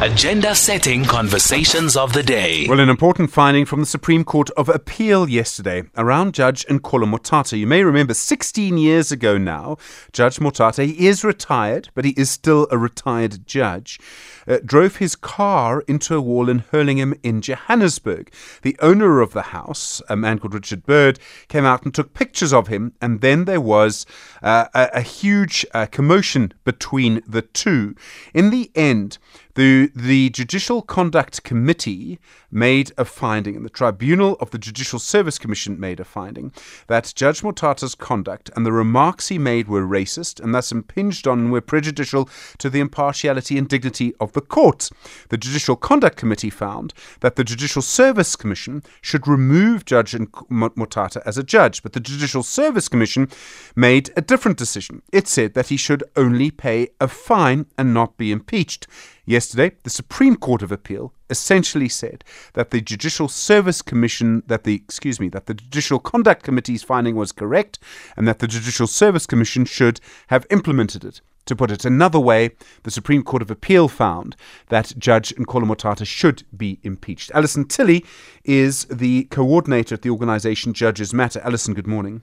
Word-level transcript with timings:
Agenda 0.00 0.54
setting 0.54 1.04
conversations 1.04 1.96
of 1.96 2.12
the 2.12 2.22
day. 2.22 2.68
Well, 2.68 2.78
an 2.78 2.88
important 2.88 3.32
finding 3.32 3.64
from 3.64 3.80
the 3.80 3.86
Supreme 3.86 4.22
Court 4.22 4.48
of 4.50 4.68
Appeal 4.68 5.28
yesterday 5.28 5.82
around 5.96 6.34
Judge 6.34 6.64
Nkola 6.66 7.12
Motata. 7.12 7.58
You 7.58 7.66
may 7.66 7.82
remember 7.82 8.14
16 8.14 8.78
years 8.78 9.10
ago 9.10 9.36
now, 9.38 9.76
Judge 10.12 10.38
Motata, 10.38 10.86
he 10.86 11.08
is 11.08 11.24
retired, 11.24 11.88
but 11.96 12.04
he 12.04 12.12
is 12.12 12.30
still 12.30 12.68
a 12.70 12.78
retired 12.78 13.44
judge, 13.44 13.98
uh, 14.46 14.58
drove 14.64 14.96
his 14.98 15.16
car 15.16 15.80
into 15.88 16.14
a 16.14 16.20
wall 16.20 16.48
in 16.48 16.60
Hurlingham 16.70 17.14
in 17.24 17.40
Johannesburg. 17.40 18.32
The 18.62 18.76
owner 18.78 19.20
of 19.20 19.32
the 19.32 19.42
house, 19.42 20.00
a 20.08 20.14
man 20.14 20.38
called 20.38 20.54
Richard 20.54 20.86
Bird, 20.86 21.18
came 21.48 21.64
out 21.64 21.82
and 21.82 21.92
took 21.92 22.14
pictures 22.14 22.52
of 22.52 22.68
him, 22.68 22.92
and 23.00 23.20
then 23.20 23.46
there 23.46 23.60
was 23.60 24.06
uh, 24.44 24.66
a, 24.74 24.90
a, 24.94 25.00
huge 25.00 25.66
uh, 25.74 25.86
commotion 25.86 26.54
between 26.62 27.20
the 27.26 27.42
two. 27.42 27.96
In 28.32 28.50
the 28.50 28.70
end, 28.76 29.18
the, 29.58 29.90
the 29.92 30.30
Judicial 30.30 30.82
Conduct 30.82 31.42
Committee 31.42 32.20
made 32.48 32.92
a 32.96 33.04
finding, 33.04 33.56
and 33.56 33.64
the 33.64 33.70
Tribunal 33.70 34.36
of 34.38 34.52
the 34.52 34.58
Judicial 34.58 35.00
Service 35.00 35.36
Commission 35.36 35.80
made 35.80 35.98
a 35.98 36.04
finding, 36.04 36.52
that 36.86 37.12
Judge 37.16 37.42
Motata's 37.42 37.96
conduct 37.96 38.52
and 38.54 38.64
the 38.64 38.70
remarks 38.70 39.26
he 39.26 39.36
made 39.36 39.66
were 39.66 39.82
racist 39.82 40.38
and 40.38 40.54
thus 40.54 40.70
impinged 40.70 41.26
on 41.26 41.40
and 41.40 41.50
were 41.50 41.60
prejudicial 41.60 42.30
to 42.58 42.70
the 42.70 42.78
impartiality 42.78 43.58
and 43.58 43.68
dignity 43.68 44.14
of 44.20 44.32
the 44.32 44.40
court. 44.40 44.90
The 45.30 45.36
Judicial 45.36 45.74
Conduct 45.74 46.16
Committee 46.16 46.50
found 46.50 46.94
that 47.18 47.34
the 47.34 47.42
Judicial 47.42 47.82
Service 47.82 48.36
Commission 48.36 48.84
should 49.02 49.26
remove 49.26 49.84
Judge 49.84 50.14
Mortata 50.48 51.20
as 51.26 51.36
a 51.36 51.42
judge, 51.42 51.82
but 51.82 51.94
the 51.94 52.00
Judicial 52.00 52.44
Service 52.44 52.86
Commission 52.86 53.28
made 53.74 54.10
a 54.16 54.22
different 54.22 54.56
decision. 54.56 55.02
It 55.12 55.26
said 55.26 55.54
that 55.54 55.66
he 55.66 55.76
should 55.76 56.04
only 56.14 56.52
pay 56.52 56.90
a 57.00 57.08
fine 57.08 57.66
and 57.76 57.92
not 57.92 58.16
be 58.16 58.30
impeached. 58.30 58.86
Yesterday, 59.28 59.72
the 59.82 59.90
Supreme 59.90 60.36
Court 60.36 60.62
of 60.62 60.72
Appeal 60.72 61.12
essentially 61.28 61.90
said 61.90 62.24
that 62.54 62.70
the 62.70 62.80
Judicial 62.80 63.28
Service 63.28 63.82
Commission, 63.82 64.42
that 64.46 64.64
the, 64.64 64.74
excuse 64.74 65.20
me, 65.20 65.28
that 65.28 65.44
the 65.44 65.52
Judicial 65.52 65.98
Conduct 65.98 66.42
Committee's 66.42 66.82
finding 66.82 67.14
was 67.14 67.30
correct 67.30 67.78
and 68.16 68.26
that 68.26 68.38
the 68.38 68.48
Judicial 68.48 68.86
Service 68.86 69.26
Commission 69.26 69.66
should 69.66 70.00
have 70.28 70.46
implemented 70.48 71.04
it. 71.04 71.20
To 71.44 71.54
put 71.54 71.70
it 71.70 71.84
another 71.84 72.18
way, 72.18 72.52
the 72.84 72.90
Supreme 72.90 73.22
Court 73.22 73.42
of 73.42 73.50
Appeal 73.50 73.88
found 73.88 74.34
that 74.70 74.94
Judge 74.96 75.34
Nkola 75.34 75.64
Motata 75.64 76.06
should 76.06 76.44
be 76.56 76.80
impeached. 76.82 77.30
Alison 77.34 77.66
Tilley 77.66 78.06
is 78.44 78.86
the 78.86 79.24
coordinator 79.24 79.94
at 79.94 80.00
the 80.00 80.10
organisation 80.10 80.72
Judges 80.72 81.12
Matter. 81.12 81.42
Alison, 81.44 81.74
good 81.74 81.86
morning. 81.86 82.22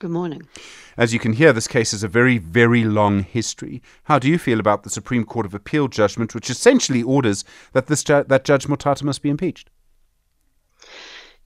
Good 0.00 0.10
morning. 0.10 0.48
As 0.96 1.12
you 1.12 1.18
can 1.18 1.34
hear, 1.34 1.52
this 1.52 1.68
case 1.68 1.90
has 1.90 2.02
a 2.02 2.08
very, 2.08 2.38
very 2.38 2.84
long 2.84 3.22
history. 3.22 3.82
How 4.04 4.18
do 4.18 4.28
you 4.28 4.38
feel 4.38 4.58
about 4.58 4.82
the 4.82 4.88
Supreme 4.88 5.26
Court 5.26 5.44
of 5.44 5.52
Appeal 5.52 5.88
judgment, 5.88 6.34
which 6.34 6.48
essentially 6.48 7.02
orders 7.02 7.44
that 7.74 7.86
this 7.86 8.02
ju- 8.02 8.24
that 8.26 8.46
Judge 8.46 8.66
Motata 8.66 9.02
must 9.02 9.20
be 9.20 9.28
impeached? 9.28 9.68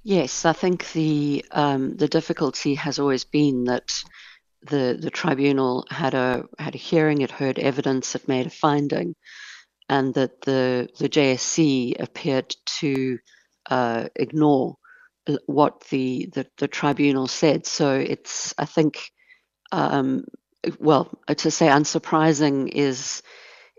Yes, 0.04 0.44
I 0.44 0.52
think 0.52 0.92
the 0.92 1.44
um, 1.50 1.96
the 1.96 2.06
difficulty 2.06 2.76
has 2.76 3.00
always 3.00 3.24
been 3.24 3.64
that 3.64 4.04
the 4.62 4.96
the 5.00 5.10
tribunal 5.10 5.84
had 5.90 6.14
a 6.14 6.44
had 6.56 6.76
a 6.76 6.78
hearing, 6.78 7.22
it 7.22 7.32
heard 7.32 7.58
evidence, 7.58 8.14
it 8.14 8.28
made 8.28 8.46
a 8.46 8.50
finding, 8.50 9.16
and 9.88 10.14
that 10.14 10.42
the 10.42 10.88
the 11.00 11.08
JSC 11.08 12.00
appeared 12.00 12.54
to 12.78 13.18
uh, 13.68 14.06
ignore 14.14 14.76
what 15.46 15.80
the, 15.90 16.28
the, 16.32 16.46
the 16.58 16.68
tribunal 16.68 17.26
said. 17.28 17.66
So 17.66 17.94
it's, 17.94 18.54
I 18.58 18.64
think, 18.66 19.10
um, 19.72 20.24
well, 20.78 21.10
to 21.28 21.50
say 21.50 21.66
unsurprising 21.68 22.68
is 22.68 23.22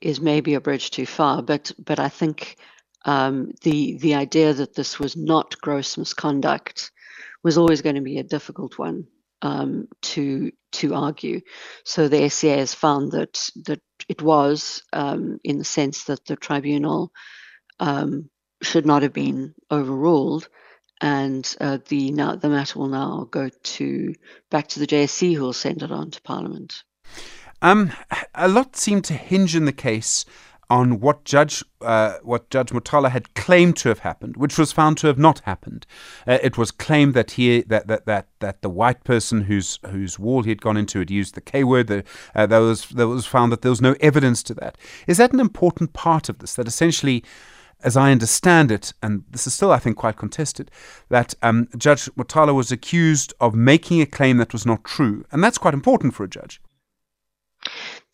is 0.01 0.21
maybe 0.21 0.53
a 0.53 0.61
bridge 0.61 0.91
too 0.91 1.05
far, 1.05 1.41
but 1.41 1.71
but 1.83 1.99
I 1.99 2.09
think 2.09 2.57
um, 3.05 3.53
the 3.61 3.97
the 3.97 4.15
idea 4.15 4.53
that 4.53 4.75
this 4.75 4.99
was 4.99 5.15
not 5.15 5.59
gross 5.61 5.97
misconduct 5.97 6.91
was 7.43 7.57
always 7.57 7.81
going 7.81 7.95
to 7.95 8.01
be 8.01 8.19
a 8.19 8.23
difficult 8.23 8.77
one 8.77 9.07
um, 9.41 9.87
to 10.01 10.51
to 10.73 10.93
argue. 10.93 11.41
So 11.85 12.07
the 12.07 12.29
SCA 12.29 12.57
has 12.57 12.73
found 12.73 13.11
that 13.13 13.49
that 13.65 13.81
it 14.09 14.21
was 14.21 14.83
um, 14.93 15.39
in 15.43 15.57
the 15.57 15.63
sense 15.63 16.05
that 16.05 16.25
the 16.25 16.35
tribunal 16.35 17.11
um, 17.79 18.29
should 18.61 18.85
not 18.85 19.03
have 19.03 19.13
been 19.13 19.53
overruled 19.71 20.47
and 21.01 21.55
uh, 21.59 21.77
the 21.87 22.11
now 22.11 22.35
the 22.35 22.49
matter 22.49 22.79
will 22.79 22.87
now 22.87 23.27
go 23.31 23.49
to 23.49 24.13
back 24.49 24.67
to 24.69 24.79
the 24.79 24.87
JSC, 24.87 25.35
who 25.35 25.41
will 25.41 25.53
send 25.53 25.83
it 25.83 25.91
on 25.91 26.11
to 26.11 26.21
Parliament. 26.21 26.83
Um, 27.61 27.91
a 28.33 28.47
lot 28.47 28.75
seemed 28.75 29.05
to 29.05 29.13
hinge 29.13 29.55
in 29.55 29.65
the 29.65 29.73
case 29.73 30.25
on 30.69 30.99
what 30.99 31.25
Judge 31.25 31.63
uh, 31.81 32.15
what 32.23 32.49
Judge 32.49 32.69
Motata 32.69 33.09
had 33.09 33.33
claimed 33.35 33.77
to 33.77 33.89
have 33.89 33.99
happened, 33.99 34.37
which 34.37 34.57
was 34.57 34.71
found 34.71 34.97
to 34.97 35.07
have 35.07 35.17
not 35.17 35.39
happened. 35.41 35.85
Uh, 36.27 36.39
it 36.41 36.57
was 36.57 36.71
claimed 36.71 37.13
that 37.13 37.31
he 37.31 37.61
that, 37.63 37.87
that 37.87 38.05
that 38.05 38.27
that 38.39 38.61
the 38.61 38.69
white 38.69 39.03
person 39.03 39.41
whose 39.41 39.79
whose 39.89 40.17
wall 40.17 40.43
he 40.43 40.49
had 40.49 40.61
gone 40.61 40.77
into 40.77 40.99
had 40.99 41.11
used 41.11 41.35
the 41.35 41.41
K 41.41 41.63
word. 41.63 42.05
Uh, 42.33 42.45
there 42.45 42.61
was 42.61 42.87
there 42.89 43.07
was 43.07 43.25
found 43.25 43.51
that 43.51 43.61
there 43.61 43.71
was 43.71 43.81
no 43.81 43.95
evidence 43.99 44.41
to 44.43 44.53
that. 44.55 44.77
Is 45.07 45.17
that 45.17 45.33
an 45.33 45.39
important 45.39 45.93
part 45.93 46.29
of 46.29 46.39
this? 46.39 46.55
That 46.55 46.67
essentially 46.67 47.23
as 47.85 47.95
I 47.95 48.11
understand 48.11 48.71
it, 48.71 48.93
and 49.03 49.23
this 49.29 49.45
is 49.45 49.53
still, 49.53 49.71
I 49.71 49.77
think, 49.77 49.95
quite 49.95 50.17
contested, 50.17 50.71
that 51.09 51.35
um, 51.43 51.69
Judge 51.77 52.05
Motata 52.15 52.53
was 52.53 52.71
accused 52.71 53.31
of 53.39 53.53
making 53.53 54.01
a 54.01 54.07
claim 54.07 54.37
that 54.37 54.53
was 54.53 54.65
not 54.65 54.83
true, 54.83 55.23
and 55.31 55.43
that's 55.43 55.59
quite 55.59 55.75
important 55.75 56.15
for 56.15 56.23
a 56.23 56.27
judge. 56.27 56.59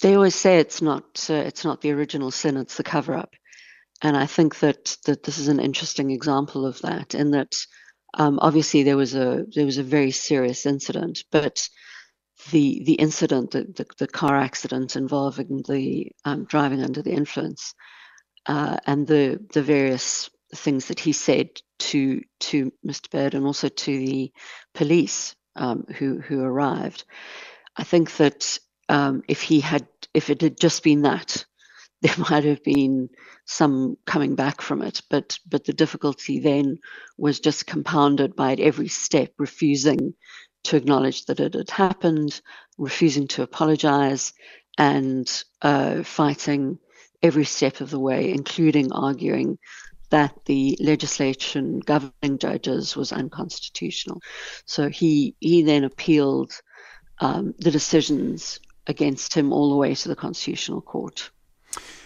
They 0.01 0.13
always 0.13 0.35
say 0.35 0.57
it's 0.57 0.81
not 0.81 1.25
uh, 1.29 1.35
it's 1.35 1.63
not 1.63 1.79
the 1.81 1.91
original 1.91 2.31
sin; 2.31 2.57
it's 2.57 2.75
the 2.75 2.83
cover 2.83 3.15
up, 3.15 3.33
and 4.01 4.17
I 4.17 4.25
think 4.25 4.59
that 4.59 4.97
that 5.05 5.23
this 5.23 5.37
is 5.37 5.47
an 5.47 5.59
interesting 5.59 6.11
example 6.11 6.65
of 6.65 6.81
that. 6.81 7.15
In 7.15 7.31
that, 7.31 7.55
um, 8.15 8.39
obviously, 8.41 8.83
there 8.83 8.97
was 8.97 9.15
a 9.15 9.45
there 9.55 9.65
was 9.65 9.77
a 9.77 9.83
very 9.83 10.11
serious 10.11 10.65
incident, 10.65 11.23
but 11.31 11.69
the 12.51 12.83
the 12.83 12.95
incident, 12.95 13.51
the, 13.51 13.63
the, 13.63 13.85
the 13.99 14.07
car 14.07 14.35
accident 14.35 14.97
involving 14.97 15.63
the 15.69 16.11
um, 16.25 16.43
driving 16.43 16.83
under 16.83 17.01
the 17.01 17.13
influence 17.13 17.73
uh, 18.45 18.77
and 18.85 19.07
the 19.07 19.39
the 19.53 19.61
various 19.63 20.29
things 20.55 20.87
that 20.87 20.99
he 20.99 21.13
said 21.13 21.49
to 21.79 22.21
to 22.39 22.71
Mr. 22.85 23.09
Bird 23.11 23.33
and 23.35 23.45
also 23.45 23.69
to 23.69 23.97
the 23.97 24.31
police 24.73 25.35
um, 25.55 25.85
who 25.97 26.19
who 26.19 26.41
arrived. 26.43 27.03
I 27.77 27.83
think 27.83 28.17
that 28.17 28.59
um, 28.89 29.23
if 29.27 29.41
he 29.41 29.61
had 29.61 29.87
if 30.13 30.29
it 30.29 30.41
had 30.41 30.59
just 30.59 30.83
been 30.83 31.03
that, 31.03 31.45
there 32.01 32.15
might 32.29 32.43
have 32.45 32.63
been 32.63 33.09
some 33.45 33.97
coming 34.05 34.35
back 34.35 34.61
from 34.61 34.81
it. 34.81 35.01
But 35.09 35.39
but 35.49 35.65
the 35.65 35.73
difficulty 35.73 36.39
then 36.39 36.79
was 37.17 37.39
just 37.39 37.67
compounded 37.67 38.35
by 38.35 38.53
at 38.53 38.59
every 38.59 38.89
step 38.89 39.33
refusing 39.37 40.13
to 40.65 40.77
acknowledge 40.77 41.25
that 41.25 41.39
it 41.39 41.55
had 41.55 41.69
happened, 41.71 42.41
refusing 42.77 43.27
to 43.29 43.43
apologize, 43.43 44.33
and 44.77 45.43
uh, 45.61 46.03
fighting 46.03 46.79
every 47.23 47.45
step 47.45 47.81
of 47.81 47.89
the 47.89 47.99
way, 47.99 48.31
including 48.31 48.91
arguing 48.91 49.57
that 50.09 50.33
the 50.45 50.77
legislation 50.79 51.79
governing 51.79 52.37
judges 52.37 52.95
was 52.95 53.11
unconstitutional. 53.11 54.21
So 54.65 54.89
he 54.89 55.35
he 55.39 55.63
then 55.63 55.83
appealed 55.83 56.51
um, 57.19 57.53
the 57.59 57.71
decisions 57.71 58.59
against 58.87 59.33
him 59.33 59.53
all 59.53 59.69
the 59.69 59.75
way 59.75 59.95
to 59.95 60.09
the 60.09 60.15
Constitutional 60.15 60.81
Court. 60.81 61.29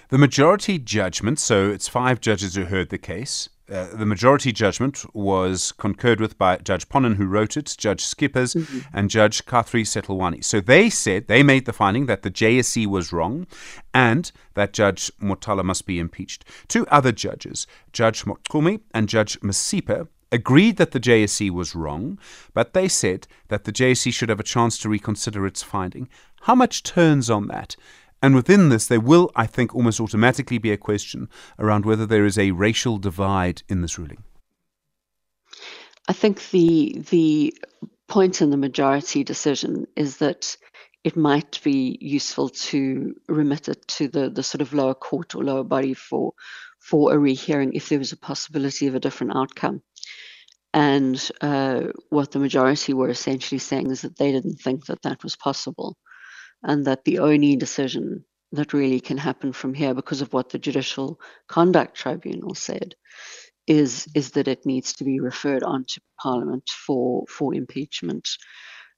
The 0.09 0.17
majority 0.19 0.77
judgment, 0.77 1.39
so 1.39 1.69
it's 1.69 1.87
five 1.87 2.21
judges 2.21 2.55
who 2.55 2.65
heard 2.65 2.89
the 2.89 2.97
case, 2.99 3.49
uh, 3.71 3.87
the 3.93 4.05
majority 4.05 4.51
judgment 4.51 5.05
was 5.15 5.71
concurred 5.73 6.19
with 6.19 6.37
by 6.37 6.57
Judge 6.57 6.87
Ponnan, 6.87 7.15
who 7.15 7.25
wrote 7.25 7.57
it, 7.57 7.75
Judge 7.77 8.03
Schippers, 8.03 8.55
mm-hmm. 8.55 8.79
and 8.93 9.09
Judge 9.09 9.45
Kathree-Setiloane. 9.45 10.43
So 10.43 10.61
they 10.61 10.89
said, 10.89 11.27
they 11.27 11.41
made 11.41 11.65
the 11.65 11.73
finding 11.73 12.05
that 12.05 12.21
the 12.21 12.29
JSC 12.29 12.85
was 12.85 13.11
wrong 13.11 13.47
and 13.93 14.31
that 14.53 14.73
Judge 14.73 15.11
Motata 15.19 15.63
must 15.63 15.85
be 15.85 16.00
impeached. 16.00 16.45
Two 16.67 16.85
other 16.88 17.12
judges, 17.12 17.65
Judge 17.91 18.23
Mocumie 18.23 18.81
and 18.94 19.09
Judge 19.09 19.39
Masipa, 19.41 20.07
agreed 20.31 20.77
that 20.77 20.91
the 20.91 21.00
JSC 21.00 21.50
was 21.50 21.75
wrong, 21.75 22.19
but 22.53 22.73
they 22.73 22.88
said 22.88 23.27
that 23.47 23.63
the 23.63 23.71
JSC 23.71 24.13
should 24.13 24.29
have 24.29 24.39
a 24.39 24.44
chance 24.44 24.77
to 24.79 24.89
reconsider 24.89 25.45
its 25.45 25.63
finding. 25.63 26.09
How 26.41 26.56
much 26.56 26.83
turns 26.83 27.29
on 27.29 27.47
that? 27.47 27.75
And 28.25 28.33
within 28.33 28.69
this, 28.69 28.88
there 28.88 29.00
will, 29.00 29.30
I 29.36 29.45
think, 29.45 29.75
almost 29.75 30.00
automatically 30.00 30.57
be 30.57 30.72
a 30.72 30.77
question 30.77 31.30
around 31.60 31.86
whether 31.86 32.07
there 32.07 32.25
is 32.25 32.39
a 32.39 32.50
racial 32.50 32.98
divide 32.98 33.62
in 33.69 33.83
this 33.83 34.00
ruling. 34.00 34.24
I 36.07 36.13
think 36.13 36.50
the 36.50 37.04
the 37.12 37.56
point 38.07 38.42
in 38.42 38.50
the 38.50 38.57
majority 38.57 39.24
decision 39.24 39.86
is 39.95 40.18
that 40.18 40.57
it 41.04 41.16
might 41.16 41.62
be 41.63 42.00
useful 42.01 42.50
to 42.50 43.13
remit 43.27 43.69
it 43.69 43.88
to 43.89 44.07
the, 44.07 44.31
the 44.31 44.42
sort 44.42 44.63
of 44.63 44.74
lower 44.74 44.95
court 44.95 45.36
or 45.36 45.44
lower 45.44 45.63
body 45.63 45.94
for 45.94 46.33
for 46.80 47.13
a 47.13 47.19
rehearing 47.19 47.74
if 47.74 47.89
there 47.89 48.00
was 48.00 48.12
a 48.12 48.18
possibility 48.18 48.88
of 48.88 48.95
a 48.95 49.00
different 49.00 49.36
outcome. 49.36 49.83
And 50.74 51.30
uh, 51.42 51.92
what 52.10 52.31
the 52.31 52.39
majority 52.39 52.95
were 52.95 53.10
essentially 53.10 53.60
saying 53.60 53.92
is 53.92 54.01
that 54.01 54.18
they 54.18 54.31
didn't 54.31 54.62
think 54.63 54.88
that 54.88 55.04
that 55.04 55.24
was 55.24 55.36
possible 55.36 55.95
and 56.65 56.85
that 56.85 57.06
the 57.06 57.19
only 57.19 57.56
decision 57.56 58.25
that 58.51 58.73
really 58.73 59.00
can 59.00 59.17
happen 59.17 59.53
from 59.53 59.73
here 59.73 59.94
because 59.94 60.21
of 60.21 60.33
what 60.33 60.50
the 60.50 60.59
Judicial 60.59 61.19
Conduct 61.47 61.95
Tribunal 61.95 62.56
said 62.56 62.95
is 63.67 64.07
is 64.13 64.31
that 64.31 64.47
it 64.47 64.65
needs 64.65 64.94
to 64.94 65.03
be 65.03 65.19
referred 65.19 65.63
on 65.63 65.85
to 65.85 66.01
Parliament 66.21 66.69
for 66.69 67.25
for 67.27 67.53
impeachment 67.53 68.29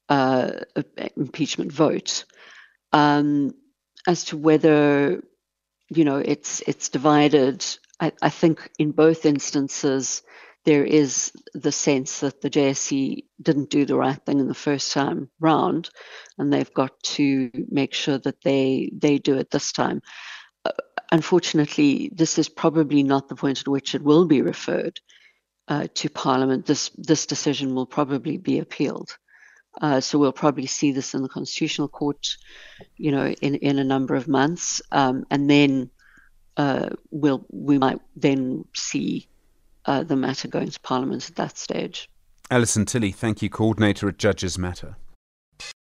uh, 0.10 0.52
impeachment 1.16 1.72
vote. 1.72 2.26
Um, 2.94 3.54
as 4.08 4.26
to 4.26 4.38
whether 4.38 5.22
you 5.90 6.06
know 6.06 6.18
it's 6.18 6.62
it's 6.68 6.90
divided, 6.90 7.66
I, 8.00 8.12
I 8.22 8.30
think 8.30 8.70
in 8.80 8.92
both 8.92 9.26
instances 9.26 10.24
there 10.68 10.84
is 10.84 11.32
the 11.54 11.72
sense 11.72 12.20
that 12.20 12.42
the 12.42 12.50
JSC 12.50 13.24
didn't 13.42 13.70
do 13.70 13.86
the 13.86 13.96
right 13.96 14.22
thing 14.26 14.42
in 14.42 14.50
the 14.50 14.54
first 14.54 14.92
time 14.92 15.30
round, 15.40 15.90
and 16.38 16.52
they've 16.52 16.74
got 16.74 16.92
to 17.16 17.50
make 17.70 17.94
sure 17.94 18.18
that 18.18 18.42
they 18.42 18.92
they 18.92 19.18
do 19.18 19.38
it 19.38 19.50
this 19.50 19.72
time. 19.72 20.02
Uh, 20.66 20.72
unfortunately, 21.10 22.12
this 22.14 22.38
is 22.38 22.50
probably 22.50 23.02
not 23.02 23.30
the 23.30 23.36
point 23.36 23.62
at 23.62 23.68
which 23.70 23.96
it 23.96 24.04
will 24.04 24.26
be 24.26 24.42
referred 24.42 25.00
uh, 25.70 25.88
to 25.94 26.10
Parliament. 26.10 26.66
This 26.66 26.92
this 26.98 27.26
decision 27.26 27.74
will 27.74 27.86
probably 27.86 28.36
be 28.36 28.60
appealed. 28.60 29.18
Uh, 29.82 30.02
so 30.02 30.20
we'll 30.20 30.34
probably 30.34 30.66
see 30.66 30.92
this 30.92 31.14
in 31.14 31.22
the 31.22 31.30
Constitutional 31.30 31.88
Court, 31.88 32.36
you 32.98 33.12
know, 33.12 33.28
in, 33.28 33.56
in 33.56 33.80
a 33.80 33.86
number 33.86 34.16
of 34.16 34.28
months, 34.28 34.82
um, 34.92 35.24
and 35.32 35.50
then 35.50 35.92
uh, 36.58 36.90
we'll 37.10 37.46
we 37.50 37.78
might 37.78 38.02
then 38.18 38.66
see 38.76 39.30
uh, 39.88 40.04
the 40.04 40.16
matter 40.16 40.48
going 40.48 40.70
to 40.70 40.80
Parliament 40.82 41.30
at 41.30 41.36
that 41.36 41.58
stage. 41.58 42.10
Alison 42.52 42.86
Tilley, 42.86 43.12
thank 43.12 43.42
you, 43.42 43.50
coordinator 43.50 44.08
at 44.08 44.18
Judges 44.18 44.58
Matter. 44.58 44.96